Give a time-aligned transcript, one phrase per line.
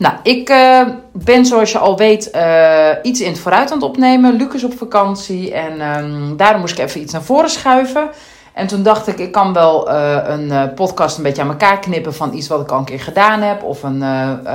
[0.00, 0.80] Nou, ik uh,
[1.12, 4.34] ben zoals je al weet uh, iets in het vooruit aan het opnemen.
[4.34, 8.08] Lucas op vakantie en um, daarom moest ik even iets naar voren schuiven.
[8.52, 12.14] En toen dacht ik, ik kan wel uh, een podcast een beetje aan elkaar knippen
[12.14, 13.62] van iets wat ik al een keer gedaan heb.
[13.62, 14.04] Of een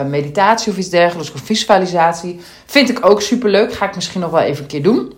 [0.09, 2.39] meditatie of iets dergelijks, of visualisatie.
[2.65, 3.73] Vind ik ook super leuk.
[3.73, 5.13] Ga ik misschien nog wel even een keer doen.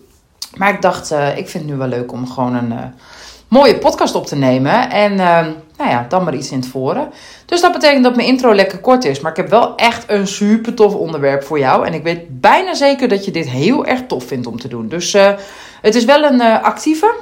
[0.55, 2.73] Maar ik dacht, ik vind het nu wel leuk om gewoon een
[3.47, 4.89] mooie podcast op te nemen.
[4.89, 5.45] En uh,
[5.77, 7.11] nou ja, dan maar iets in het voren.
[7.45, 9.19] Dus dat betekent dat mijn intro lekker kort is.
[9.19, 11.85] Maar ik heb wel echt een super tof onderwerp voor jou.
[11.85, 14.87] En ik weet bijna zeker dat je dit heel erg tof vindt om te doen.
[14.87, 15.31] Dus uh,
[15.81, 17.15] het is wel een uh, actieve.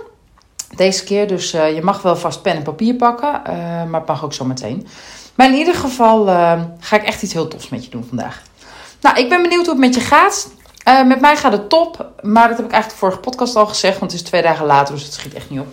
[0.75, 1.27] Deze keer.
[1.27, 3.41] Dus je mag wel vast pen en papier pakken.
[3.89, 4.87] maar het mag ook zo meteen.
[5.35, 6.25] Maar in ieder geval
[6.79, 8.41] ga ik echt iets heel tofs met je doen vandaag.
[9.01, 10.49] Nou, ik ben benieuwd hoe het met je gaat.
[10.87, 13.65] Uh, met mij gaat het top, maar dat heb ik eigenlijk de vorige podcast al
[13.65, 15.67] gezegd, want het is twee dagen later, dus het schiet echt niet op.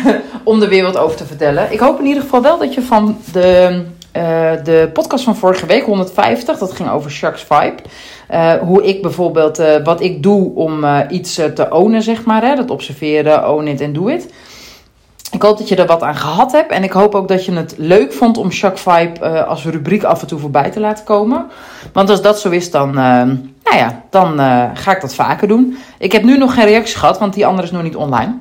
[0.44, 1.72] om weer wat over te vertellen.
[1.72, 3.82] Ik hoop in ieder geval wel dat je van de,
[4.16, 4.22] uh,
[4.64, 7.82] de podcast van vorige week, 150, dat ging over Sharks Vibe.
[8.30, 12.42] Uh, hoe ik bijvoorbeeld, wat ik doe om iets te ownen, zeg maar.
[12.42, 14.28] Hè, dat observeren, own it en do it.
[15.32, 16.70] Ik hoop dat je er wat aan gehad hebt.
[16.70, 20.02] En ik hoop ook dat je het leuk vond om Shark Vibe uh, als rubriek
[20.02, 21.46] af en toe voorbij te laten komen.
[21.92, 25.48] Want als dat zo is, dan, uh, nou ja, dan uh, ga ik dat vaker
[25.48, 25.76] doen.
[25.98, 28.38] Ik heb nu nog geen reactie gehad, want die andere is nog niet online.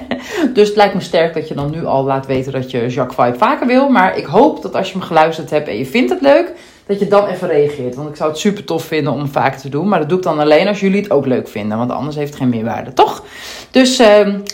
[0.54, 3.26] dus het lijkt me sterk dat je dan nu al laat weten dat je Jacques
[3.26, 3.88] Vibe vaker wil.
[3.88, 6.52] Maar ik hoop dat als je hem geluisterd hebt en je vindt het leuk,
[6.86, 7.94] dat je dan even reageert.
[7.94, 9.88] Want ik zou het super tof vinden om vaker te doen.
[9.88, 11.78] Maar dat doe ik dan alleen als jullie het ook leuk vinden.
[11.78, 13.24] Want anders heeft het geen meerwaarde, toch?
[13.70, 14.06] Dus uh,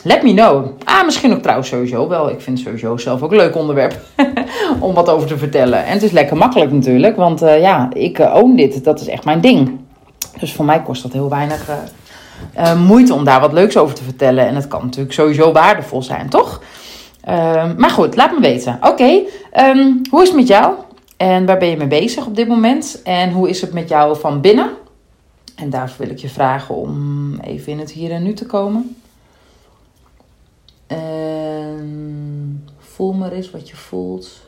[0.02, 0.66] let me know.
[0.84, 2.30] Ah, misschien ook trouwens sowieso wel.
[2.30, 4.00] Ik vind sowieso zelf ook een leuk onderwerp
[4.80, 5.84] om wat over te vertellen.
[5.84, 7.16] En het is lekker makkelijk natuurlijk.
[7.16, 8.84] Want uh, ja, ik uh, own dit.
[8.84, 9.80] Dat is echt mijn ding.
[10.38, 11.68] Dus voor mij kost dat heel weinig
[12.58, 14.46] uh, moeite om daar wat leuks over te vertellen.
[14.46, 16.62] En het kan natuurlijk sowieso waardevol zijn, toch?
[17.28, 18.78] Uh, maar goed, laat me weten.
[18.82, 19.20] Oké,
[19.60, 20.74] um, hoe is het met jou?
[21.18, 23.02] En waar ben je mee bezig op dit moment?
[23.02, 24.70] En hoe is het met jou van binnen?
[25.54, 28.96] En daarvoor wil ik je vragen om even in het hier en nu te komen.
[30.86, 34.47] En voel maar eens wat je voelt.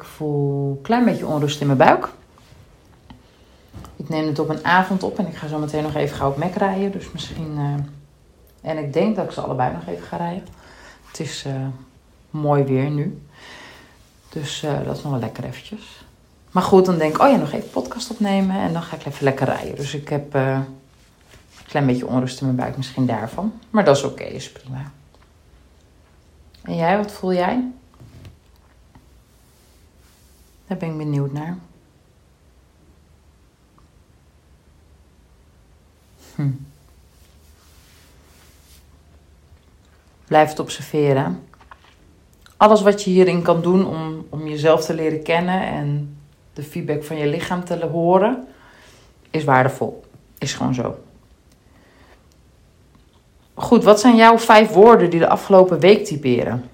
[0.00, 2.08] Ik voel een klein beetje onrust in mijn buik.
[3.96, 6.30] Ik neem het op een avond op en ik ga zo meteen nog even gauw
[6.30, 6.92] op Mac rijden.
[6.92, 7.54] Dus misschien.
[7.58, 7.74] Uh,
[8.60, 10.48] en ik denk dat ik ze allebei nog even ga rijden.
[11.06, 11.52] Het is uh,
[12.30, 13.22] mooi weer nu.
[14.28, 16.04] Dus uh, dat is nog wel lekker eventjes.
[16.50, 19.06] Maar goed, dan denk ik, oh ja, nog even podcast opnemen en dan ga ik
[19.06, 19.76] even lekker rijden.
[19.76, 20.64] Dus ik heb een
[21.66, 23.52] klein beetje onrust in mijn buik, misschien daarvan.
[23.70, 24.90] Maar dat is oké, is prima.
[26.62, 27.70] En jij, wat voel jij?
[30.70, 31.58] Daar ben ik benieuwd naar.
[36.34, 36.50] Hm.
[40.26, 41.42] Blijf het observeren.
[42.56, 46.18] Alles wat je hierin kan doen om, om jezelf te leren kennen en
[46.52, 48.46] de feedback van je lichaam te horen,
[49.30, 50.04] is waardevol.
[50.38, 50.98] Is gewoon zo.
[53.54, 56.69] Goed, wat zijn jouw vijf woorden die de afgelopen week typeren?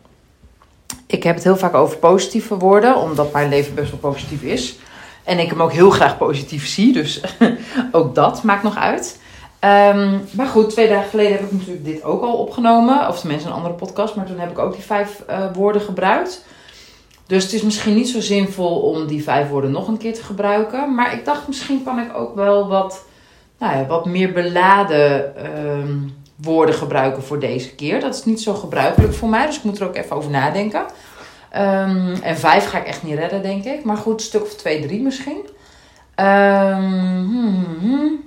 [1.06, 4.78] Ik heb het heel vaak over positieve woorden, omdat mijn leven best wel positief is.
[5.24, 7.20] En ik hem ook heel graag positief zie, dus
[7.92, 9.18] ook dat maakt nog uit.
[9.60, 13.08] Um, maar goed, twee dagen geleden heb ik natuurlijk dit ook al opgenomen.
[13.08, 16.44] Of tenminste een andere podcast, maar toen heb ik ook die vijf uh, woorden gebruikt.
[17.26, 20.22] Dus het is misschien niet zo zinvol om die vijf woorden nog een keer te
[20.22, 20.94] gebruiken.
[20.94, 23.04] Maar ik dacht, misschien kan ik ook wel wat,
[23.58, 28.00] nou ja, wat meer beladen um, woorden gebruiken voor deze keer.
[28.00, 30.86] Dat is niet zo gebruikelijk voor mij, dus ik moet er ook even over nadenken.
[31.56, 33.84] Um, en vijf ga ik echt niet redden, denk ik.
[33.84, 35.46] Maar goed, een stuk of twee, drie misschien.
[36.16, 38.24] Um, hmm, hmm.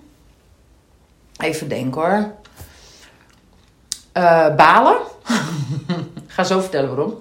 [1.38, 2.32] Even denken hoor.
[4.14, 4.98] Uh, balen.
[6.28, 7.18] ga zo vertellen waarom.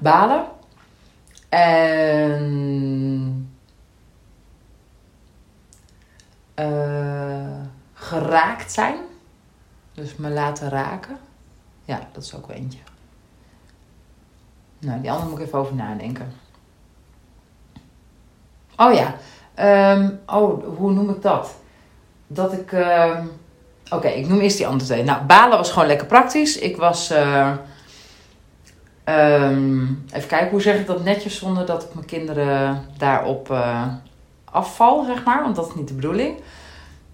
[0.00, 0.44] Balen.
[1.48, 3.52] En.
[6.58, 7.60] Uh,
[7.94, 8.96] geraakt zijn.
[9.98, 11.16] Dus me laten raken.
[11.84, 12.78] Ja, dat is ook wel eentje.
[14.78, 16.32] Nou, die andere moet ik even over nadenken.
[18.76, 19.14] Oh ja.
[19.94, 21.54] Um, oh, hoe noem ik dat?
[22.26, 22.72] dat ik.
[22.72, 23.24] ehm,
[23.90, 25.04] Oké, ik noem eerst die andere twee.
[25.04, 26.58] Nou, balen was gewoon lekker praktisch.
[26.58, 27.10] Ik was.
[27.10, 27.52] eh,
[29.04, 33.86] ehm, even kijken, hoe zeg ik dat netjes zonder dat ik mijn kinderen daarop eh,
[34.44, 35.42] afval, zeg maar.
[35.42, 36.36] Want dat is niet de bedoeling.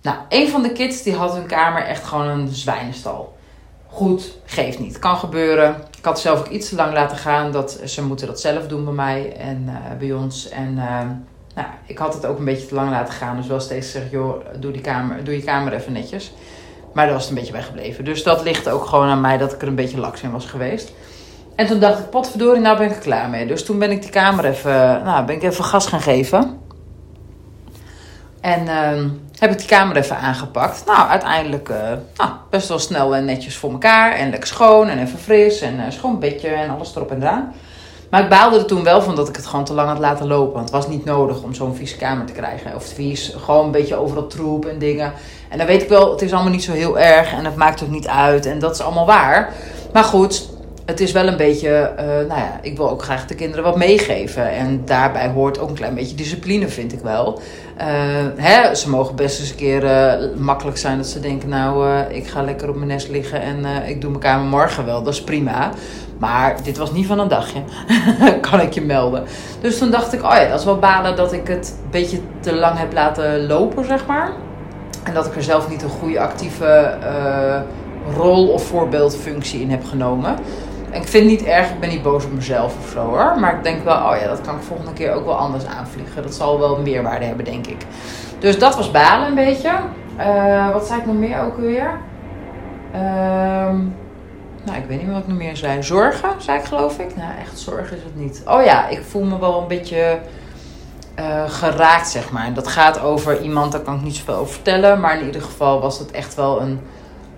[0.05, 3.37] Nou, een van de kids die had hun kamer echt gewoon een zwijnenstal.
[3.87, 4.99] Goed, geeft niet.
[4.99, 5.77] Kan gebeuren.
[5.99, 7.53] Ik had zelf ook iets te lang laten gaan.
[7.53, 10.49] Dat, ze moeten dat zelf doen bij mij en eh, bij ons.
[10.49, 11.09] En ehm,
[11.55, 13.37] nou, ik had het ook een beetje te lang laten gaan.
[13.37, 16.33] Dus wel steeds gezegd, joh, doe, die kamer, doe je kamer even netjes.
[16.93, 18.05] Maar daar was het een beetje bij gebleven.
[18.05, 20.47] Dus dat ligt ook gewoon aan mij dat ik er een beetje laks in was
[20.47, 20.93] geweest.
[21.55, 23.47] En toen dacht ik, potverdorie, nou ben ik er klaar mee.
[23.47, 26.63] Dus toen ben ik die kamer even, nou, ben ik even gas gaan geven.
[28.45, 29.09] En ehm,
[29.45, 30.83] heb ik die kamer even aangepakt.
[30.87, 31.77] Nou, uiteindelijk eh,
[32.17, 34.13] nou, best wel snel en netjes voor elkaar.
[34.13, 35.61] En lekker schoon en even fris.
[35.61, 37.55] En eh, schoon bedje en alles erop en eraan.
[38.11, 40.27] Maar ik baalde er toen wel van dat ik het gewoon te lang had laten
[40.27, 40.53] lopen.
[40.53, 42.75] Want het was niet nodig om zo'n vieze kamer te krijgen.
[42.75, 45.13] Of vies, gewoon een beetje overal troep en dingen.
[45.49, 47.33] En dan weet ik wel, het is allemaal niet zo heel erg.
[47.33, 48.47] En het maakt ook niet uit.
[48.47, 49.53] En dat is allemaal waar.
[49.93, 50.49] Maar goed,
[50.85, 53.77] het is wel een beetje, eh, nou ja, ik wil ook graag de kinderen wat
[53.77, 54.51] meegeven.
[54.51, 57.41] En daarbij hoort ook een klein beetje discipline, vind ik wel.
[57.77, 57.87] Eh,
[58.37, 62.27] hè, ze mogen best eens een keer eh, makkelijk zijn dat ze denken, nou, ik
[62.27, 65.03] ga lekker op mijn nest liggen en ik doe mijn kamer morgen wel.
[65.03, 65.71] Dat is prima.
[66.19, 67.61] Maar dit was niet van een dagje,
[68.51, 69.25] kan ik je melden.
[69.61, 72.19] Dus toen dacht ik, oh ja, dat is wel balen dat ik het een beetje
[72.41, 74.33] te lang heb laten lopen, zeg maar.
[75.03, 76.99] En dat ik er zelf niet een goede actieve
[78.17, 80.37] rol of voorbeeldfunctie in heb genomen.
[80.95, 83.41] Ik vind niet erg, ik ben niet boos op mezelf of zo hoor.
[83.41, 86.23] Maar ik denk wel, oh ja, dat kan ik volgende keer ook wel anders aanvliegen.
[86.23, 87.87] Dat zal wel meerwaarde hebben, denk ik.
[88.39, 89.71] Dus dat was balen een beetje.
[90.17, 91.99] Eh, wat zei ik nog meer ook weer?
[92.93, 93.77] Ehm,
[94.65, 95.83] nou, ik weet niet meer wat ik nog meer zei.
[95.83, 97.17] Zorgen, zei ik geloof ik.
[97.17, 98.43] Nou, echt zorgen is het niet.
[98.47, 100.19] Oh ja, ik voel me wel een beetje
[101.15, 102.45] eh, geraakt, zeg maar.
[102.45, 105.01] En dat gaat over iemand, daar kan ik niet zoveel over vertellen.
[105.01, 106.81] Maar in ieder geval was het echt wel een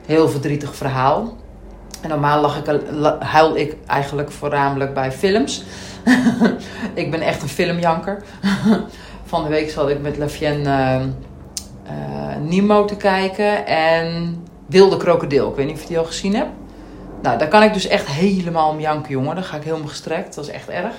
[0.06, 1.36] heel verdrietig verhaal.
[2.08, 2.80] Normaal lag ik,
[3.18, 5.64] huil ik eigenlijk voornamelijk bij films.
[6.94, 8.22] ik ben echt een filmjanker.
[9.24, 14.36] Van de week zat ik met Lafienne eh, eh, Nemo te kijken en
[14.66, 15.50] Wilde Krokodil.
[15.50, 16.50] Ik weet niet of je die al gezien hebt.
[17.22, 19.34] Nou, daar kan ik dus echt helemaal om janken, jongen.
[19.34, 20.34] Dan ga ik helemaal gestrekt.
[20.34, 20.94] Dat is echt erg.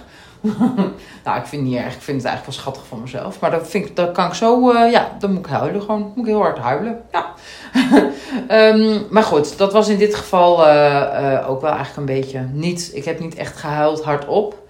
[1.26, 1.96] nou, ik vind het niet erg.
[1.96, 3.40] Ik vind het eigenlijk wel schattig van mezelf.
[3.40, 4.72] Maar dat, vind ik, dat kan ik zo...
[4.72, 6.02] eh, ja, dan moet ik huilen gewoon.
[6.02, 7.02] Moet ik heel hard huilen.
[7.12, 7.34] Ja.
[8.48, 12.48] Ehm, maar goed, dat was in dit geval eh, eh, ook wel eigenlijk een beetje
[12.52, 12.92] niet...
[12.94, 14.66] Ik heb niet echt gehuild hardop.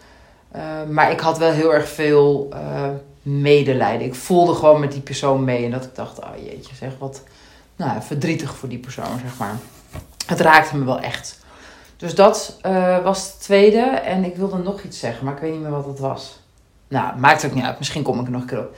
[0.56, 2.50] Uh, maar ik had wel heel erg veel
[3.22, 4.08] medelijden.
[4.08, 5.66] Ik voelde gewoon met die persoon mee.
[5.66, 7.24] En dat ik dacht, oh jeetje, zeg wat
[7.76, 9.56] nou, verdrietig voor die persoon, zeg maar.
[10.26, 11.37] Het raakte me wel echt.
[11.98, 13.82] Dus dat eh, was het tweede.
[13.82, 16.40] En ik wilde nog iets zeggen, maar ik weet niet meer wat het was.
[16.88, 17.78] Nou, maakt ook niet uit.
[17.78, 18.76] Misschien kom ik er nog een keer op.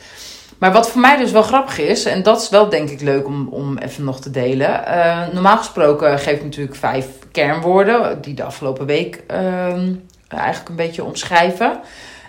[0.58, 3.26] Maar wat voor mij dus wel grappig is, en dat is wel denk ik leuk
[3.26, 4.86] om, om even nog te delen.
[4.86, 9.94] Eh, normaal gesproken geef ik natuurlijk vijf kernwoorden, die de afgelopen week ehm,
[10.28, 11.80] eigenlijk een beetje omschrijven.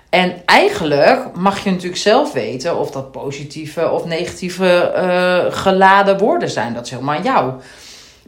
[0.09, 6.51] En eigenlijk mag je natuurlijk zelf weten of dat positieve of negatieve eh, geladen woorden
[6.51, 6.75] zijn.
[6.75, 7.53] Dat is helemaal aan jou.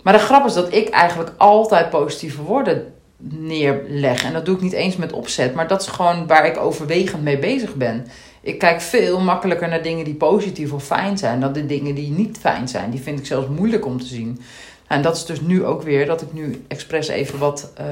[0.03, 2.93] Maar de grap is dat ik eigenlijk altijd positieve woorden
[3.29, 4.25] neerleg.
[4.25, 7.23] En dat doe ik niet eens met opzet, maar dat is gewoon waar ik overwegend
[7.23, 8.07] mee bezig ben.
[8.41, 12.11] Ik kijk veel makkelijker naar dingen die positief of fijn zijn dan de dingen die
[12.11, 12.91] niet fijn zijn.
[12.91, 14.41] Die vind ik zelfs moeilijk om te zien.
[14.87, 17.87] En dat is dus nu ook weer dat ik nu expres even wat, uh,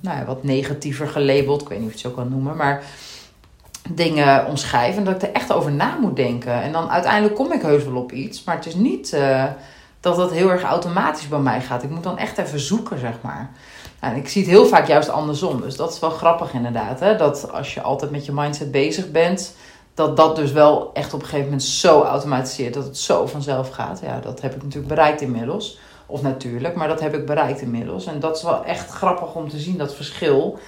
[0.00, 2.82] nou ja, wat negatiever gelabeld, ik weet niet of je het zo kan noemen, maar
[3.90, 4.96] dingen omschrijf.
[4.96, 6.62] En dat ik er echt over na moet denken.
[6.62, 9.44] En dan uiteindelijk kom ik heus wel op iets, maar het is niet uh,
[10.04, 11.82] dat dat heel erg automatisch bij mij gaat.
[11.82, 13.50] Ik moet dan echt even zoeken, zeg maar.
[14.00, 15.60] En ik zie het heel vaak juist andersom.
[15.60, 17.00] Dus dat is wel grappig inderdaad.
[17.00, 17.16] Hè?
[17.16, 19.54] Dat als je altijd met je mindset bezig bent,
[19.94, 23.70] dat dat dus wel echt op een gegeven moment zo automatiseert dat het zo vanzelf
[23.70, 24.00] gaat.
[24.02, 25.78] Ja, dat heb ik natuurlijk bereikt inmiddels.
[26.06, 28.06] Of natuurlijk, maar dat heb ik bereikt inmiddels.
[28.06, 30.58] En dat is wel echt grappig om te zien, dat verschil.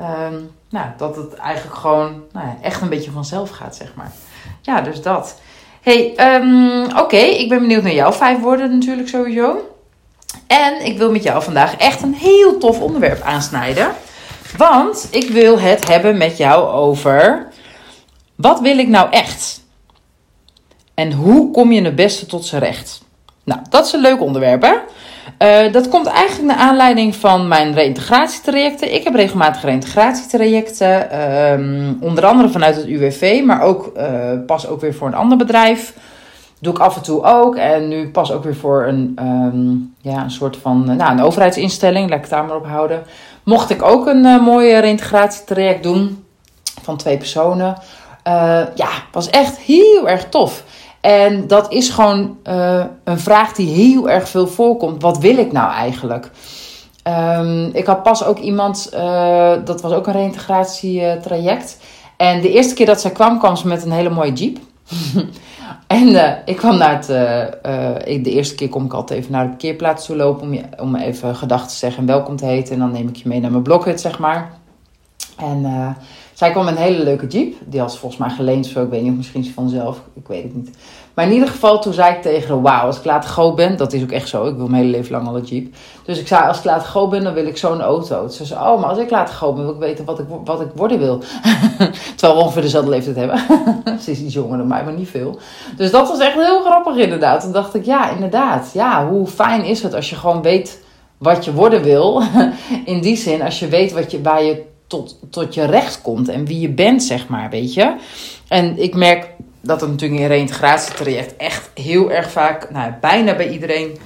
[0.00, 4.12] Um, nou, dat het eigenlijk gewoon nou ja, echt een beetje vanzelf gaat, zeg maar.
[4.60, 5.40] Ja, dus dat.
[5.84, 9.74] Hey, um, oké, ik ben benieuwd naar jouw vijf woorden natuurlijk sowieso.
[10.46, 13.92] En ik wil met jou vandaag echt een heel tof onderwerp aansnijden.
[14.56, 17.48] Want ik wil het hebben met jou over...
[18.34, 19.62] Wat wil ik nou echt?
[20.94, 23.02] En hoe kom je het beste tot z'n recht?
[23.44, 24.74] Nou, dat is een leuk onderwerp, hè?
[25.38, 28.94] Uh, dat komt eigenlijk naar aanleiding van mijn reïntegratietrajecten.
[28.94, 31.20] Ik heb regelmatig reïntegratietrajecten,
[31.52, 35.38] um, onder andere vanuit het UWV, maar ook uh, pas ook weer voor een ander
[35.38, 35.94] bedrijf.
[36.58, 37.56] Doe ik af en toe ook.
[37.56, 42.08] En nu pas ook weer voor een, um, ja, een soort van nou, een overheidsinstelling,
[42.08, 43.02] laat ik het daar maar op houden.
[43.42, 46.24] Mocht ik ook een mooie reïntegratietraject doen
[46.82, 47.76] van twee personen.
[48.74, 50.64] ja, was echt heel erg tof.
[51.04, 55.02] En dat is gewoon uh, een vraag die heel erg veel voorkomt.
[55.02, 56.30] Wat wil ik nou eigenlijk?
[57.38, 61.78] Um, ik had pas ook iemand, uh, dat was ook een reïntegratietraject.
[62.16, 64.58] En de eerste keer dat zij kwam, kwam ze met een hele mooie jeep.
[65.86, 67.06] en uh, ik kwam naar het.
[68.24, 70.42] de eerste keer kom ik altijd even naar de parkeerplaats toe lopen.
[70.42, 72.74] Om, je, om even gedachten te zeggen en welkom te heten.
[72.74, 74.52] En dan neem ik je mee naar mijn blokhut, zeg maar.
[75.36, 75.64] En
[76.34, 77.54] zij kwam met een hele leuke jeep.
[77.66, 78.66] Die had volgens mij geleend.
[78.66, 80.00] Zo, ik weet niet, misschien vanzelf.
[80.14, 80.76] Ik weet het niet.
[81.14, 83.76] Maar in ieder geval, toen zei ik tegen haar: Wauw, als ik later groot ben.
[83.76, 84.46] Dat is ook echt zo.
[84.46, 85.74] Ik wil mijn hele leven lang al een jeep.
[86.04, 88.28] Dus ik zei: Als ik later groot ben, dan wil ik zo'n auto.
[88.28, 90.60] Ze zei: Oh, maar als ik later groot ben, wil ik weten wat ik, wat
[90.60, 91.18] ik worden wil.
[92.16, 93.38] Terwijl we ongeveer dezelfde leeftijd hebben.
[94.02, 95.38] ze is iets jonger dan mij, maar niet veel.
[95.76, 97.40] Dus dat was echt heel grappig, inderdaad.
[97.40, 98.70] Toen dacht ik: Ja, inderdaad.
[98.72, 100.82] Ja, hoe fijn is het als je gewoon weet
[101.18, 102.22] wat je worden wil.
[102.84, 106.28] in die zin, als je weet wat je, waar je tot, tot je recht komt
[106.28, 107.94] en wie je bent, zeg maar, weet je.
[108.48, 109.28] En ik merk
[109.60, 113.96] dat het natuurlijk in een reïntegratietraject echt heel erg vaak, nou, bijna bij iedereen,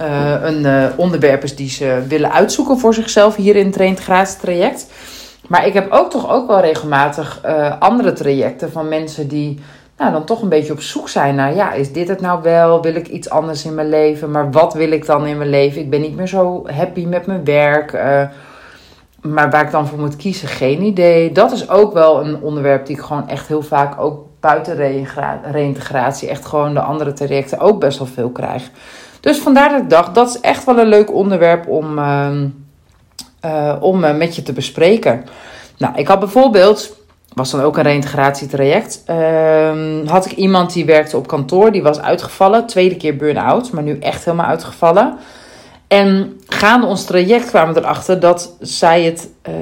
[0.00, 4.86] uh, een uh, onderwerp is die ze willen uitzoeken voor zichzelf hier in het reïntegratietraject.
[5.46, 9.58] Maar ik heb ook toch ook wel regelmatig uh, andere trajecten van mensen die
[9.98, 12.82] nou, dan toch een beetje op zoek zijn naar, ja, is dit het nou wel?
[12.82, 14.30] Wil ik iets anders in mijn leven?
[14.30, 15.80] Maar wat wil ik dan in mijn leven?
[15.80, 17.92] Ik ben niet meer zo happy met mijn werk.
[19.22, 21.32] Maar waar ik dan voor moet kiezen, geen idee.
[21.32, 24.76] Dat is ook wel een onderwerp die ik gewoon echt heel vaak ook buiten
[25.52, 28.70] reïntegratie, echt gewoon de andere trajecten ook best wel veel krijg.
[29.20, 32.28] Dus vandaar dat ik dacht, dat is echt wel een leuk onderwerp om, uh,
[33.44, 35.24] uh, om uh, met je te bespreken.
[35.76, 36.96] Nou, ik had bijvoorbeeld,
[37.34, 42.00] was dan ook een reïntegratietraject, uh, had ik iemand die werkte op kantoor, die was
[42.00, 45.18] uitgevallen, tweede keer burn-out, maar nu echt helemaal uitgevallen.
[45.90, 49.54] En gaande ons traject kwamen we erachter dat zij het uh,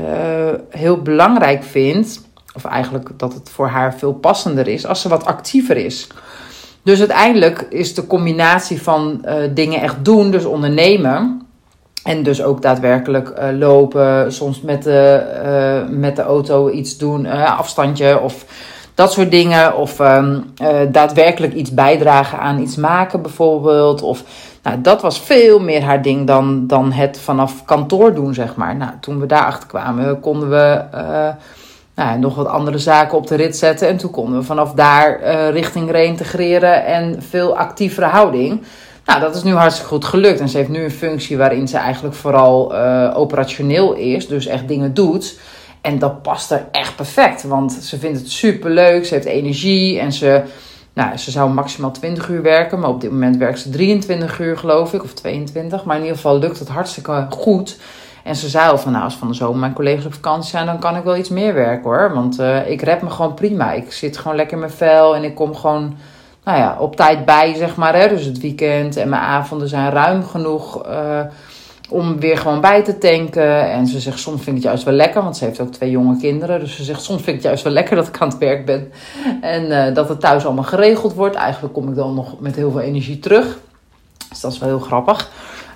[0.71, 2.21] heel belangrijk vindt,
[2.55, 6.07] of eigenlijk dat het voor haar veel passender is, als ze wat actiever is.
[6.83, 11.47] Dus uiteindelijk is de combinatie van uh, dingen echt doen, dus ondernemen.
[12.03, 18.21] En dus ook daadwerkelijk uh, lopen, soms met de, met de auto iets doen, afstandje
[18.21, 18.45] of
[18.95, 19.77] dat soort dingen.
[19.77, 20.45] Of um,
[20.93, 24.03] daadwerkelijk iets bijdragen aan iets maken bijvoorbeeld.
[24.03, 24.25] Of
[24.69, 28.77] nou, dat was veel meer haar ding dan, dan het vanaf kantoor doen, zeg maar.
[28.77, 31.29] Nou, toen we daarachter kwamen, konden we uh,
[31.95, 33.89] nou, nog wat andere zaken op de rit zetten.
[33.89, 38.63] En toen konden we vanaf daar uh, richting reintegreren en veel actievere houding.
[39.05, 40.41] Nou, dat is nu hartstikke goed gelukt.
[40.41, 44.69] En ze heeft nu een functie waarin ze eigenlijk vooral uh, operationeel is, dus echt
[44.69, 45.39] dingen doet.
[45.81, 49.99] En dat past er echt perfect, want ze vindt het super leuk, ze heeft energie
[49.99, 50.43] en ze
[50.99, 54.59] nou, ze zou maximaal 20 uur werken, maar op dit moment werkt ze 23 uur,
[54.59, 55.85] geloof ik, of 22.
[55.85, 57.79] Maar in ieder geval lukt het hartstikke goed.
[58.25, 60.67] En ze zei al van, nou, als van de zomer mijn collega's op vakantie zijn,
[60.67, 62.15] dan kan ik wel iets meer werken hoor.
[62.15, 63.73] Want uh, ik red me gewoon prima.
[63.73, 65.97] Ik zit gewoon lekker in mijn vel en ik kom gewoon,
[66.45, 67.95] nou ja, op tijd bij, zeg maar.
[67.95, 68.09] Hè?
[68.09, 70.87] Dus het weekend en mijn avonden zijn ruim genoeg.
[70.87, 71.21] Uh,
[71.89, 73.71] om weer gewoon bij te tanken.
[73.71, 75.91] En ze zegt, soms vind ik het juist wel lekker, want ze heeft ook twee
[75.91, 76.61] jonge kinderen.
[76.61, 78.67] Dus ze zegt, soms vind ik het juist wel lekker dat ik aan het werk
[78.67, 78.93] ben.
[79.41, 81.37] En uh, dat het thuis allemaal geregeld wordt.
[81.37, 83.59] Eigenlijk kom ik dan nog met heel veel energie terug.
[84.29, 85.31] Dus dat is wel heel grappig.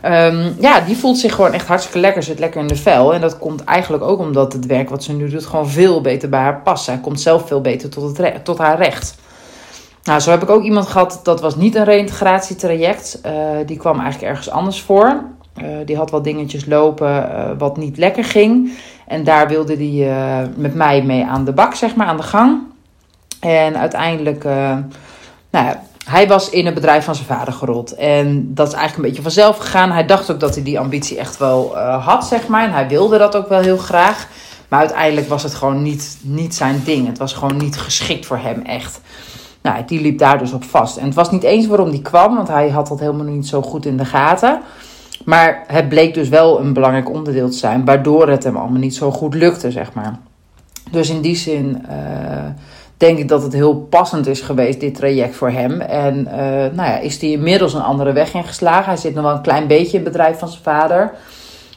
[0.04, 3.14] Um, ja, die voelt zich gewoon echt hartstikke lekker, zit lekker in de vel.
[3.14, 6.28] En dat komt eigenlijk ook omdat het werk wat ze nu doet gewoon veel beter
[6.28, 6.84] bij haar past.
[6.84, 9.14] Zij komt zelf veel beter tot, het tot haar recht.
[10.02, 13.20] Nou, zo heb ik ook iemand gehad, dat was niet een reïntegratietraject.
[13.26, 13.32] Uh,
[13.66, 15.24] die kwam eigenlijk ergens anders voor.
[15.58, 18.72] Uh, die had wat dingetjes lopen uh, wat niet lekker ging.
[19.06, 22.22] En daar wilde hij uh, met mij mee aan de bak, zeg maar, aan de
[22.22, 22.60] gang.
[23.40, 27.94] En uiteindelijk, nou ja, hij was in het bedrijf van zijn vader gerold.
[27.94, 29.90] En dat is eigenlijk een beetje vanzelf gegaan.
[29.90, 32.64] Hij dacht ook dat hij die ambitie echt wel had, zeg maar.
[32.64, 34.28] En hij wilde dat ook wel heel graag.
[34.68, 37.06] Maar uiteindelijk was het gewoon niet, niet zijn ding.
[37.06, 39.00] Het was gewoon niet geschikt voor hem, echt.
[39.62, 40.96] Nou, die liep daar dus op vast.
[40.96, 43.62] En het was niet eens waarom die kwam, want hij had dat helemaal niet zo
[43.62, 44.60] goed in de gaten.
[45.24, 48.94] Maar het bleek dus wel een belangrijk onderdeel te zijn, waardoor het hem allemaal niet
[48.94, 50.18] zo goed lukte, zeg maar.
[50.90, 51.96] Dus in die zin uh,
[52.96, 55.80] denk ik dat het heel passend is geweest, dit traject voor hem.
[55.80, 56.34] En uh,
[56.74, 58.84] nou ja, is hij inmiddels een andere weg ingeslagen.
[58.84, 61.12] Hij zit nog wel een klein beetje in het bedrijf van zijn vader,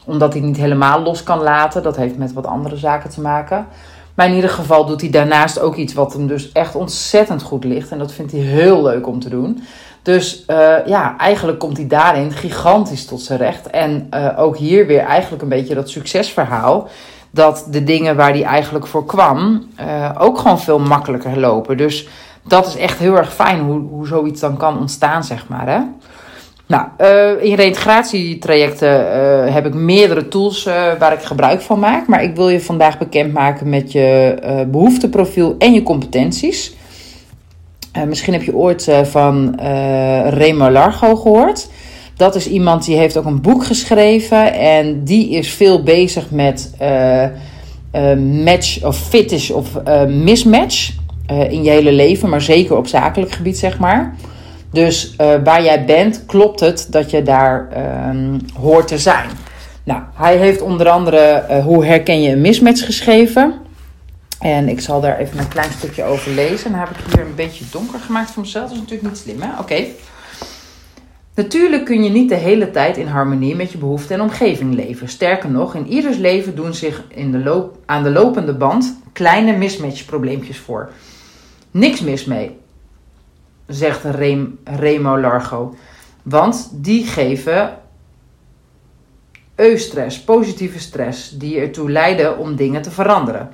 [0.04, 1.82] omdat hij niet helemaal los kan laten.
[1.82, 3.66] Dat heeft met wat andere zaken te maken.
[4.14, 7.64] Maar in ieder geval doet hij daarnaast ook iets wat hem dus echt ontzettend goed
[7.64, 7.90] ligt.
[7.90, 9.62] En dat vindt hij heel leuk om te doen.
[10.06, 13.70] Dus uh, ja, eigenlijk komt hij daarin gigantisch tot zijn recht.
[13.70, 16.88] En uh, ook hier weer eigenlijk een beetje dat succesverhaal.
[17.30, 21.76] Dat de dingen waar hij eigenlijk voor kwam uh, ook gewoon veel makkelijker lopen.
[21.76, 22.08] Dus
[22.42, 25.68] dat is echt heel erg fijn hoe, hoe zoiets dan kan ontstaan, zeg maar.
[25.68, 25.80] Hè?
[26.66, 26.86] Nou,
[27.40, 30.64] in reintegratietrajecten heb ik meerdere tools
[30.98, 32.06] waar ik gebruik van maak.
[32.06, 36.75] Maar ik wil je vandaag bekendmaken met je behoefteprofiel en je competenties.
[38.06, 39.60] Misschien heb je ooit van
[40.28, 41.68] Remo Largo gehoord.
[42.16, 46.70] Dat is iemand die heeft ook een boek geschreven en die is veel bezig met
[48.44, 49.68] match of fetish of
[50.08, 50.90] mismatch
[51.48, 54.16] in je hele leven, maar zeker op zakelijk gebied, zeg maar.
[54.72, 59.28] Dus waar jij bent, klopt het dat je daar ehm, hoort te zijn.
[59.86, 63.54] Nou, hij heeft onder andere uh, Hoe herken je een mismatch geschreven.
[64.40, 66.70] En ik zal daar even een klein stukje over lezen.
[66.70, 68.64] Dan heb ik hier een beetje donker gemaakt voor mezelf.
[68.64, 69.58] Dat is natuurlijk niet slim, hè?
[69.58, 69.84] Oké.
[71.34, 75.08] Natuurlijk kun je niet de hele tijd in harmonie met je behoeften en omgeving leven.
[75.08, 79.56] Sterker nog, in ieders leven doen zich in de loop, aan de lopende band kleine
[79.56, 80.90] mismatch-probleempjes voor.
[81.70, 82.58] Niks mis mee,
[83.66, 84.04] zegt
[84.64, 85.74] Remo Largo.
[86.22, 87.78] Want die geven
[89.54, 93.50] eustress, positieve stress, die ertoe leiden om dingen te veranderen.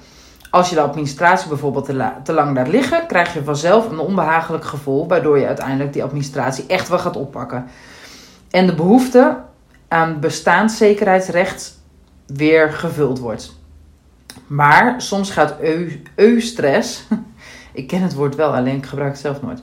[0.52, 4.64] Als je de administratie bijvoorbeeld te, te, lang laat liggen, krijg je vanzelf een onbehagelijk
[4.64, 7.66] gevoel, waardoor je uiteindelijk die administratie echt wel gaat oppakken.
[8.50, 9.36] En de behoefte
[9.88, 11.80] aan bestaanszekerheidsrecht
[12.26, 13.56] weer gevuld wordt.
[14.46, 15.54] Maar soms gaat
[16.14, 17.02] eustress,
[17.72, 19.60] ik ken het woord wel, alleen ik gebruik het zelf nooit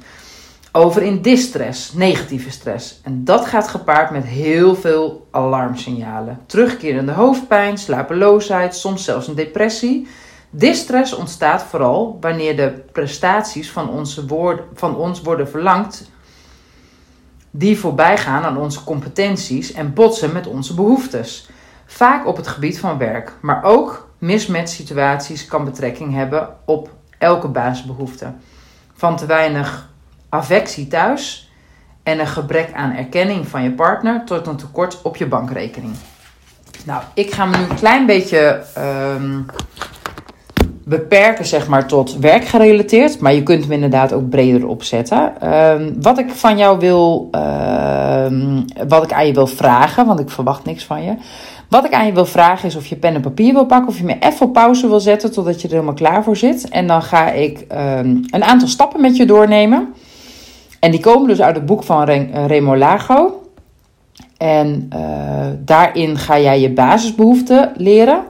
[0.71, 2.99] over in distress, negatieve stress.
[3.03, 6.39] En dat gaat gepaard met heel veel alarmsignalen.
[6.45, 10.07] Terugkerende hoofdpijn, slapeloosheid, soms zelfs een depressie.
[10.49, 16.11] Distress ontstaat vooral wanneer de prestaties van, onze woord, van ons worden verlangd,
[17.51, 21.49] die voorbij gaan aan onze competenties en botsen met onze behoeftes.
[21.85, 27.47] Vaak op het gebied van werk, maar ook mismatch situaties kan betrekking hebben op elke
[27.47, 28.33] basisbehoefte.
[28.93, 29.89] Van te weinig
[30.29, 31.51] affectie thuis
[32.03, 35.95] en een gebrek aan erkenning van je partner tot een tekort op je bankrekening.
[36.85, 39.45] Nou, ik ga me nu een klein beetje um,
[40.89, 43.19] beperken, zeg maar, tot werkgerelateerd.
[43.19, 45.53] Maar je kunt hem inderdaad ook breder opzetten.
[45.53, 50.29] Um, wat ik van jou wil, um, wat ik aan je wil vragen, want ik
[50.29, 51.13] verwacht niks van je.
[51.69, 53.97] Wat ik aan je wil vragen is of je pen en papier wil pakken, of
[53.97, 56.69] je me even op pauze wil zetten totdat je er helemaal klaar voor zit.
[56.69, 59.93] En dan ga ik een aantal stappen met je doornemen.
[60.79, 63.43] En die komen dus uit het boek van eh, Remo Lago.
[64.37, 64.99] En uh,
[65.65, 68.23] daarin ga jij je basisbehoeften leren.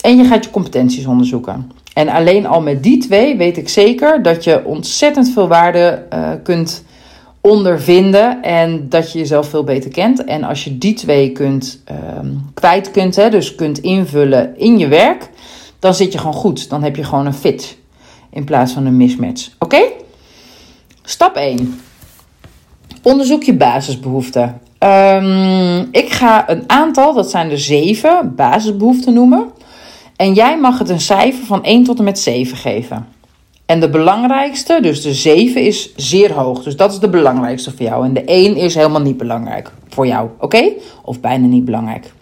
[0.00, 1.70] En je gaat je competenties onderzoeken.
[1.94, 6.30] En alleen al met die twee weet ik zeker dat je ontzettend veel waarde uh,
[6.42, 6.84] kunt
[7.40, 8.42] ondervinden.
[8.42, 10.24] En dat je jezelf veel beter kent.
[10.24, 11.96] En als je die twee kunt, uh,
[12.54, 15.30] kwijt kunt, hè, dus kunt invullen in je werk.
[15.78, 16.70] Dan zit je gewoon goed.
[16.70, 17.78] Dan heb je gewoon een fit.
[18.30, 19.48] In plaats van een mismatch.
[19.58, 19.82] Oké?
[21.02, 21.80] Stap 1.
[23.02, 24.60] Onderzoek je basisbehoeften.
[24.78, 29.50] Um, ik ga een aantal, dat zijn er zeven, basisbehoeften noemen.
[30.20, 33.06] En jij mag het een cijfer van 1 tot en met 7 geven.
[33.66, 36.62] En de belangrijkste, dus de 7, is zeer hoog.
[36.62, 38.04] Dus dat is de belangrijkste voor jou.
[38.04, 40.28] En de 1 is helemaal niet belangrijk voor jou.
[40.38, 40.72] Oké?
[41.02, 42.12] Of bijna niet belangrijk.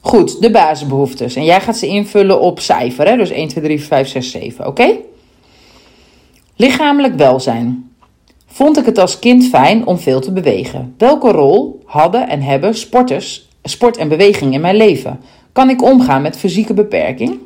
[0.00, 1.34] Goed, de basisbehoeftes.
[1.34, 3.08] En jij gaat ze invullen op cijfer.
[3.08, 3.16] Hè?
[3.16, 4.66] Dus 1, 2, 3, 4, 5, 6, 7.
[4.66, 4.96] Oké?
[6.56, 7.90] Lichamelijk welzijn.
[8.46, 10.94] Vond ik het als kind fijn om veel te bewegen?
[10.98, 15.20] Welke rol hadden en hebben sporters, sport en beweging in mijn leven?
[15.52, 17.38] Kan ik omgaan met fysieke beperking?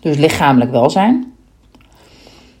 [0.00, 1.32] Dus lichamelijk welzijn.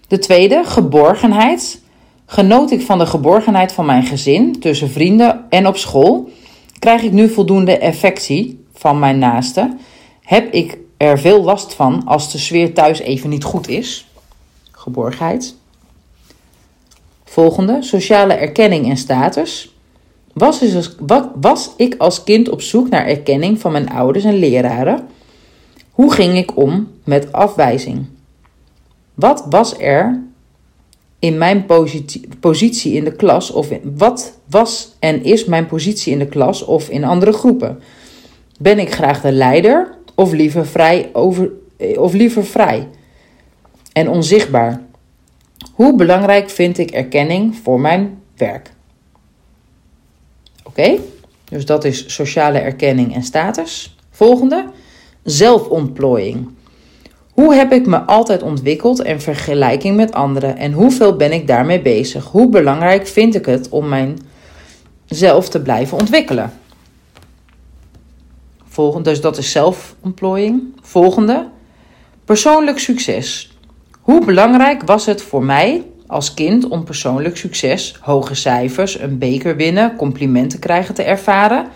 [0.08, 1.80] De tweede, geborgenheid.
[2.26, 6.30] Genoot ik van de geborgenheid van mijn gezin, tussen vrienden en op school?
[6.78, 9.78] Krijg ik nu voldoende affectie van mijn naasten?
[10.22, 14.06] Heb ik er veel last van als de sfeer thuis even niet goed is?
[14.70, 15.54] Geborgenheid.
[17.24, 19.71] Volgende, sociale erkenning en status.
[20.32, 20.60] Was,
[21.40, 25.08] was ik als kind op zoek naar erkenning van mijn ouders en leraren?
[25.90, 28.06] Hoe ging ik om met afwijzing?
[29.14, 30.22] Wat was er
[31.18, 31.66] in mijn
[32.40, 36.88] positie in de klas of wat was en is mijn positie in de klas of
[36.88, 37.78] in andere groepen?
[38.58, 41.50] Ben ik graag de leider of liever vrij over,
[41.96, 42.88] of liever vrij
[43.92, 44.82] en onzichtbaar?
[45.72, 48.70] Hoe belangrijk vind ik erkenning voor mijn werk?
[50.72, 50.98] Oké,
[51.44, 53.96] dus dat is sociale erkenning en status.
[54.10, 54.64] Volgende,
[55.22, 56.48] zelfontplooiing.
[57.32, 61.80] Hoe heb ik me altijd ontwikkeld in vergelijking met anderen en hoeveel ben ik daarmee
[61.80, 62.24] bezig?
[62.24, 66.52] Hoe belangrijk vind ik het om mijzelf te blijven ontwikkelen?
[68.64, 70.62] Volgende, dus dat is zelfontplooiing.
[70.80, 71.48] Volgende,
[72.24, 73.56] persoonlijk succes.
[74.00, 79.56] Hoe belangrijk was het voor mij als kind om persoonlijk succes, hoge cijfers, een beker
[79.56, 81.66] winnen, complimenten krijgen te ervaren?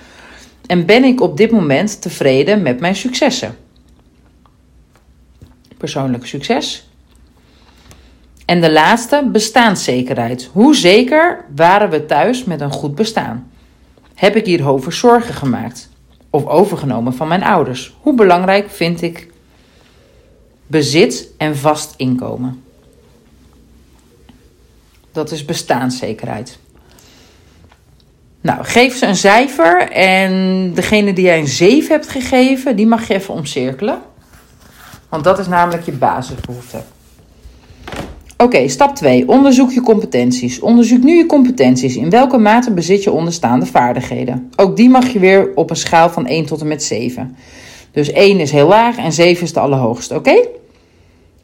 [0.66, 3.56] En ben ik op dit moment tevreden met mijn successen?
[5.76, 6.88] Persoonlijk succes.
[8.46, 10.48] En de laatste, bestaanszekerheid.
[10.52, 13.50] Hoe zeker waren we thuis met een goed bestaan?
[14.14, 15.88] Heb ik hierover zorgen gemaakt?
[16.30, 17.96] Of overgenomen van mijn ouders?
[18.00, 19.30] Hoe belangrijk vind ik
[20.66, 22.64] bezit en vast inkomen?
[25.16, 26.58] Dat is bestaanszekerheid.
[28.40, 33.08] Nou, geef ze een cijfer en degene die jij een 7 hebt gegeven, die mag
[33.08, 33.98] je even omcirkelen.
[35.08, 36.82] Want dat is namelijk je basisbehoefte.
[38.36, 39.28] Oké, stap 2.
[39.28, 40.60] Onderzoek je competenties.
[40.60, 41.96] Onderzoek nu je competenties.
[41.96, 44.50] In welke mate bezit je onderstaande vaardigheden?
[44.56, 47.36] Ook die mag je weer op een schaal van 1 tot en met 7.
[47.90, 50.48] Dus 1 is heel laag en 7 is de allerhoogste, oké?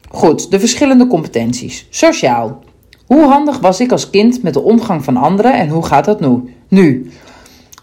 [0.09, 1.87] Goed, de verschillende competenties.
[1.89, 2.63] Sociaal.
[3.05, 6.19] Hoe handig was ik als kind met de omgang van anderen en hoe gaat dat
[6.19, 6.55] nu?
[6.67, 7.11] Nu.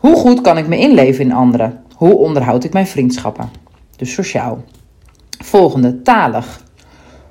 [0.00, 1.82] Hoe goed kan ik me inleven in anderen?
[1.94, 3.50] Hoe onderhoud ik mijn vriendschappen?
[3.96, 4.64] Dus sociaal.
[5.44, 6.64] Volgende, talig.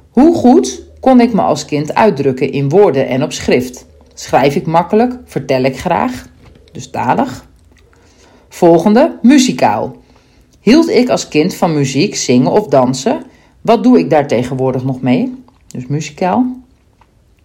[0.10, 3.86] Hoe goed kon ik me als kind uitdrukken in woorden en op schrift?
[4.14, 5.20] Schrijf ik makkelijk?
[5.26, 6.28] Vertel ik graag?
[6.72, 7.46] Dus talig.
[8.50, 9.96] Volgende, muzikaal.
[10.60, 13.24] Hield ik als kind van muziek, zingen of dansen?
[13.62, 15.44] Wat doe ik daar tegenwoordig nog mee?
[15.68, 16.46] Dus muzikaal.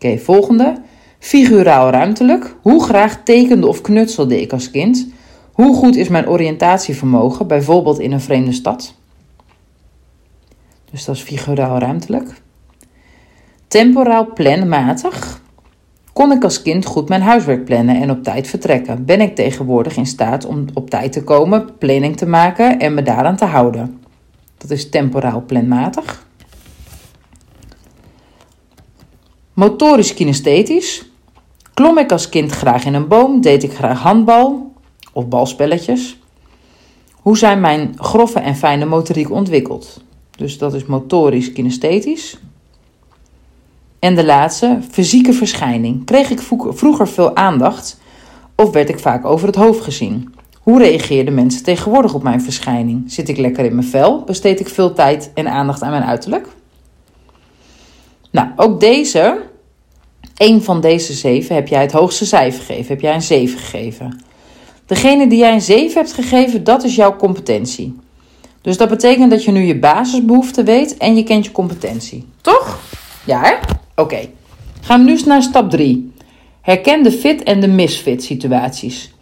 [0.04, 0.74] Oké, volgende.
[1.18, 2.56] Figuraal ruimtelijk.
[2.62, 5.08] Hoe graag tekende of knutselde ik als kind?
[5.52, 8.94] Hoe goed is mijn oriëntatievermogen, bijvoorbeeld in een vreemde stad?
[10.90, 12.42] Dus dat is figuraal ruimtelijk.
[13.68, 15.40] Temporaal planmatig.
[16.12, 19.04] Kon ik als kind goed mijn huiswerk plannen en op tijd vertrekken?
[19.04, 23.02] Ben ik tegenwoordig in staat om op tijd te komen, planning te maken en me
[23.02, 24.00] daaraan te houden?
[24.56, 26.23] Dat is temporaal planmatig.
[29.54, 31.10] Motorisch kinesthetisch.
[31.74, 33.40] Klom ik als kind graag in een boom?
[33.40, 34.72] Deed ik graag handbal
[35.12, 36.18] of balspelletjes?
[37.12, 40.02] Hoe zijn mijn grove en fijne motoriek ontwikkeld?
[40.36, 42.38] Dus dat is motorisch kinesthetisch.
[43.98, 46.04] En de laatste, fysieke verschijning.
[46.04, 48.00] Kreeg ik vroeger veel aandacht
[48.54, 50.34] of werd ik vaak over het hoofd gezien?
[50.60, 53.12] Hoe reageerden mensen tegenwoordig op mijn verschijning?
[53.12, 54.22] Zit ik lekker in mijn vel?
[54.24, 56.48] Besteed ik veel tijd en aandacht aan mijn uiterlijk?
[58.34, 59.42] Nou, ook deze,
[60.36, 62.92] één van deze zeven, heb jij het hoogste cijfer gegeven.
[62.92, 64.20] Heb jij een 7 gegeven.
[64.86, 67.96] Degene die jij een 7 hebt gegeven, dat is jouw competentie.
[68.62, 72.26] Dus dat betekent dat je nu je basisbehoeften weet en je kent je competentie.
[72.40, 72.78] Toch?
[73.24, 73.58] Ja?
[73.96, 74.20] Oké.
[74.80, 76.12] Gaan we nu naar stap 3.
[76.60, 79.12] Herken de fit en de misfit situaties.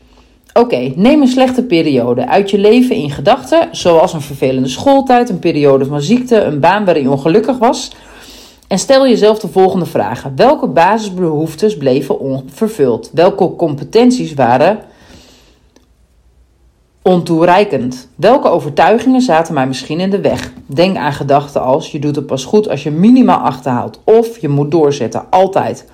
[0.52, 5.38] Oké, neem een slechte periode uit je leven in gedachten, zoals een vervelende schooltijd, een
[5.38, 7.90] periode van ziekte, een baan waarin je ongelukkig was
[8.72, 10.36] en stel jezelf de volgende vragen.
[10.36, 13.10] Welke basisbehoeftes bleven onvervuld?
[13.14, 14.78] Welke competenties waren
[17.02, 18.08] ontoereikend?
[18.14, 20.52] Welke overtuigingen zaten mij misschien in de weg?
[20.66, 24.48] Denk aan gedachten als je doet het pas goed als je minimaal achterhaalt of je
[24.48, 25.88] moet doorzetten, altijd.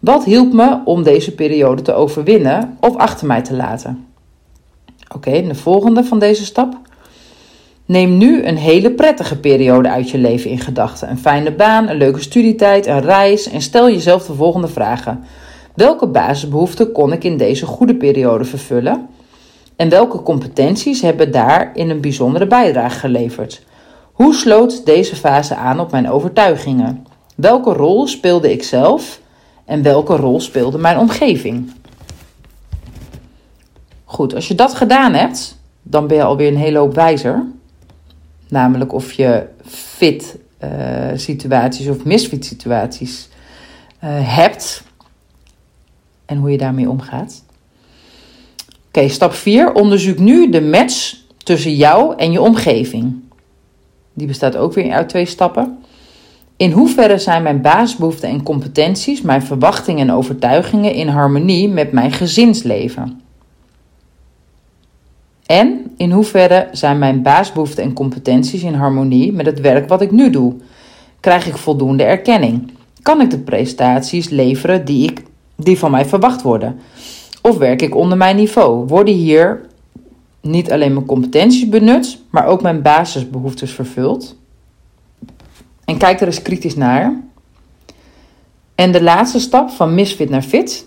[0.00, 4.06] Wat hielp me om deze periode te overwinnen of achter mij te laten?
[5.14, 6.85] Oké, de volgende van deze stap.
[7.86, 11.10] Neem nu een hele prettige periode uit je leven in gedachten.
[11.10, 15.24] Een fijne baan, een leuke studietijd, een reis en stel jezelf de volgende vragen.
[15.74, 19.08] Welke basisbehoeften kon ik in deze goede periode vervullen?
[19.76, 23.64] En welke competenties hebben daar in een bijzondere bijdrage geleverd?
[24.12, 27.06] Hoe sloot deze fase aan op mijn overtuigingen?
[27.34, 29.20] Welke rol speelde ik zelf
[29.64, 31.72] en welke rol speelde mijn omgeving?
[34.04, 37.46] Goed, als je dat gedaan hebt, dan ben je alweer een hele hoop wijzer.
[38.48, 40.70] Namelijk of je fit uh,
[41.14, 43.28] situaties of misfit situaties
[44.04, 44.82] uh, hebt
[46.24, 47.44] en hoe je daarmee omgaat.
[48.88, 49.72] Oké, stap 4.
[49.72, 53.14] Onderzoek nu de match tussen jou en je omgeving.
[54.12, 55.78] Die bestaat ook weer uit twee stappen.
[56.56, 62.12] In hoeverre zijn mijn basisbehoeften en competenties, mijn verwachtingen en overtuigingen in harmonie met mijn
[62.12, 63.20] gezinsleven?
[65.46, 70.10] En in hoeverre zijn mijn baasbehoeften en competenties in harmonie met het werk wat ik
[70.10, 70.54] nu doe?
[71.20, 72.70] Krijg ik voldoende erkenning?
[73.02, 75.22] Kan ik de prestaties leveren die, ik,
[75.56, 76.78] die van mij verwacht worden?
[77.42, 78.86] Of werk ik onder mijn niveau?
[78.86, 79.66] Worden hier
[80.40, 84.36] niet alleen mijn competenties benut, maar ook mijn basisbehoeftes vervuld?
[85.84, 87.20] En kijk er eens kritisch naar.
[88.74, 90.86] En de laatste stap van misfit naar fit.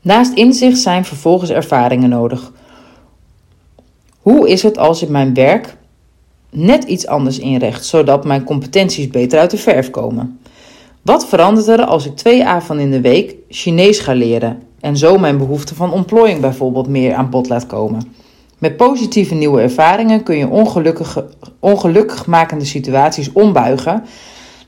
[0.00, 2.52] Naast inzicht zijn vervolgens ervaringen nodig.
[4.22, 5.76] Hoe is het als ik mijn werk
[6.50, 10.40] net iets anders inricht, zodat mijn competenties beter uit de verf komen?
[11.02, 15.18] Wat verandert er als ik twee avonden in de week Chinees ga leren en zo
[15.18, 18.14] mijn behoefte van ontplooiing bijvoorbeeld meer aan bod laat komen?
[18.58, 21.24] Met positieve nieuwe ervaringen kun je ongelukkig,
[21.58, 24.04] ongelukkig makende situaties ombuigen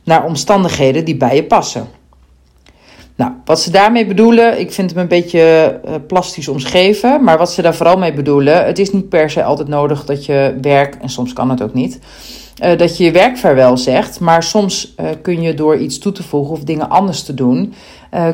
[0.04, 1.86] naar omstandigheden die bij je passen.
[3.16, 7.52] Nou, wat ze daarmee bedoelen, ik vind hem een beetje uh, plastisch omschreven, maar wat
[7.52, 10.94] ze daar vooral mee bedoelen, het is niet per se altijd nodig dat je werk,
[10.94, 11.98] en soms kan het ook niet,
[12.64, 13.38] uh, dat je je werk
[13.74, 17.34] zegt, maar soms uh, kun je door iets toe te voegen of dingen anders te
[17.34, 17.74] doen,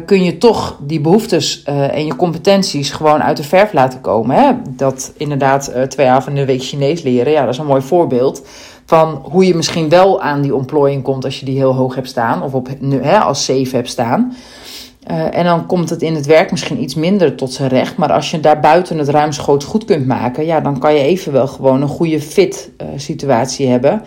[0.06, 4.36] kun je toch die behoeftes en je competenties gewoon uit de verf laten komen.
[4.36, 4.52] Hè?
[4.76, 8.42] Dat inderdaad twee avonden de week Chinees leren, ja, dat is een mooi voorbeeld
[8.90, 12.08] van hoe je misschien wel aan die ontplooiing komt als je die heel hoog hebt
[12.08, 14.34] staan of op, hè, als 7 hebt staan.
[15.08, 17.96] Uh, en dan komt het in het werk misschien iets minder tot zijn recht.
[17.96, 21.46] Maar als je daar buiten het ruimschoots goed kunt maken, ja, dan kan je evenwel
[21.46, 24.02] gewoon een goede fit uh, situatie hebben.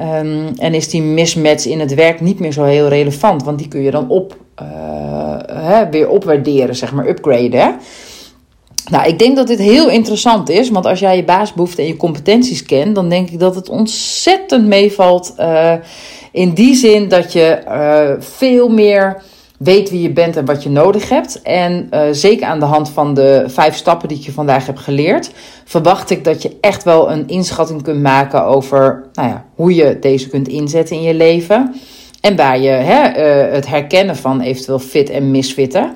[0.00, 3.68] Um, en is die mismatch in het werk niet meer zo heel relevant, want die
[3.68, 7.60] kun je dan op, uh, hè, weer opwaarderen, zeg maar, upgraden.
[7.60, 7.70] Hè?
[8.90, 11.96] Nou, ik denk dat dit heel interessant is, want als jij je baasbehoeften en je
[11.96, 15.34] competenties kent, dan denk ik dat het ontzettend meevalt.
[16.32, 17.58] in die zin dat je
[18.18, 19.22] veel meer
[19.62, 21.42] weet wie je bent en wat je nodig hebt.
[21.42, 24.76] En uh, zeker aan de hand van de vijf stappen die ik je vandaag heb
[24.76, 25.30] geleerd,
[25.64, 29.98] verwacht ik dat je echt wel een inschatting kunt maken over nou ja, hoe je
[30.00, 31.74] deze kunt inzetten in je leven.
[32.20, 33.08] En waar je hè,
[33.46, 35.94] uh, het herkennen van eventueel fit en misfitten.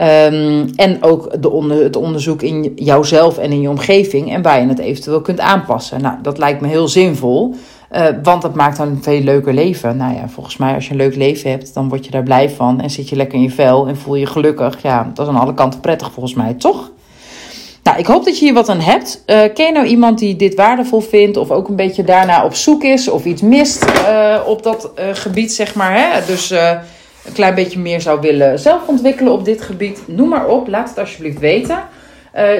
[0.00, 4.68] Um, en ook de het onderzoek in jouzelf en in je omgeving en waar je
[4.68, 6.02] het eventueel kunt aanpassen.
[6.02, 7.54] Nou, dat lijkt me heel zinvol.
[7.92, 9.96] Uh, want dat maakt dan een veel leuker leven.
[9.96, 12.50] Nou ja, volgens mij als je een leuk leven hebt, dan word je daar blij
[12.50, 12.80] van.
[12.80, 14.82] En zit je lekker in je vel en voel je gelukkig.
[14.82, 16.90] Ja, dat is aan alle kanten prettig volgens mij, toch?
[17.82, 19.22] Nou, ik hoop dat je hier wat aan hebt.
[19.26, 22.54] Uh, ken je nou iemand die dit waardevol vindt of ook een beetje daarna op
[22.54, 25.94] zoek is of iets mist uh, op dat gebied, zeg maar.
[25.96, 26.26] Hè?
[26.26, 30.00] Dus een klein beetje meer zou willen zelf ontwikkelen op dit gebied.
[30.06, 31.78] Noem maar op, laat het alsjeblieft weten.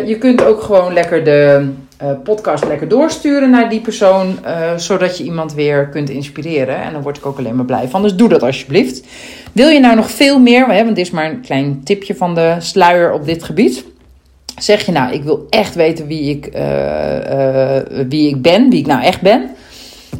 [0.06, 5.18] je kunt ook gewoon lekker de uh, podcast lekker doorsturen naar die persoon, uh, zodat
[5.18, 6.82] je iemand weer kunt inspireren.
[6.82, 8.02] En dan word ik ook alleen maar blij van.
[8.02, 9.06] Dus doe dat alsjeblieft.
[9.52, 12.56] Wil je nou nog veel meer, want dit is maar een klein tipje van de
[12.59, 13.85] sluier op dit gebied.
[14.59, 18.87] Zeg je nou, ik wil echt weten wie ik, uh, wie ik ben, wie ik
[18.87, 19.50] nou echt ben.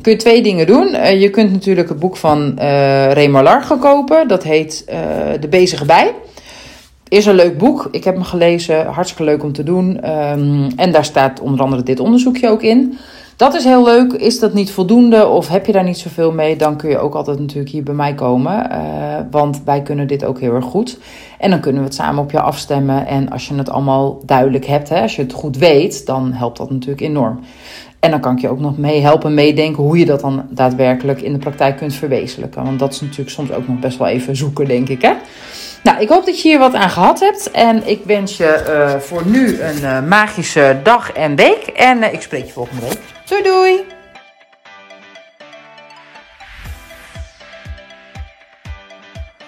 [0.03, 1.19] Kun je twee dingen doen.
[1.19, 4.29] je kunt natuurlijk het boek van uh, Large kopen.
[4.29, 4.85] Dat heet
[5.41, 6.13] De Bezige Bij
[7.09, 7.89] is een leuk boek.
[7.91, 8.87] Ik heb hem gelezen.
[8.87, 10.11] Hartstikke leuk om te doen.
[10.11, 12.99] Um, en daar staat onder andere dit onderzoekje ook in.
[13.37, 14.13] Dat is heel leuk.
[14.13, 16.57] Is dat niet voldoende of heb je daar niet zoveel mee?
[16.57, 18.69] Dan kun je ook altijd natuurlijk hier bij mij komen.
[18.71, 18.79] Uh,
[19.31, 20.99] want wij kunnen dit ook heel erg goed.
[21.39, 23.07] En dan kunnen we het samen op je afstemmen.
[23.07, 26.59] En als je het allemaal duidelijk hebt, hè, als je het goed weet, dan helpt
[26.59, 27.41] dat natuurlijk enorm.
[28.01, 31.21] En dan kan ik je ook nog mee helpen, meedenken hoe je dat dan daadwerkelijk
[31.21, 32.65] in de praktijk kunt verwezenlijken.
[32.65, 35.03] Want dat is natuurlijk soms ook nog best wel even zoeken, denk ik.
[35.03, 35.13] Hè?
[35.87, 37.51] Nou, ik hoop dat je hier wat aan gehad hebt.
[37.51, 41.67] En ik wens je uh, voor nu een uh, magische dag en week.
[41.67, 42.99] En uh, ik spreek je volgende week.
[43.29, 43.85] Doei doei!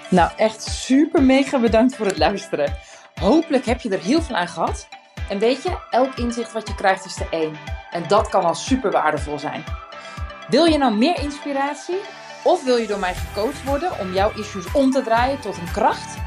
[0.08, 2.74] Nou, echt super mega bedankt voor het luisteren.
[3.20, 4.88] Hopelijk heb je er heel veel aan gehad.
[5.28, 7.52] En weet je, elk inzicht wat je krijgt is er één.
[7.90, 9.64] En dat kan al super waardevol zijn.
[10.48, 11.98] Wil je nou meer inspiratie?
[12.44, 15.72] Of wil je door mij gecoacht worden om jouw issues om te draaien tot een
[15.72, 16.26] kracht?